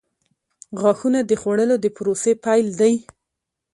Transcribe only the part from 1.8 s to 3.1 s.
د پروسې پیل دی.